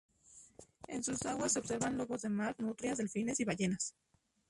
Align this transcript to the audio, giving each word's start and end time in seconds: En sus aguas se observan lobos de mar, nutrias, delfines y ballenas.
En 0.87 1.03
sus 1.03 1.23
aguas 1.27 1.53
se 1.53 1.59
observan 1.59 1.95
lobos 1.95 2.23
de 2.23 2.29
mar, 2.29 2.55
nutrias, 2.57 2.97
delfines 2.97 3.39
y 3.39 3.45
ballenas. 3.45 3.93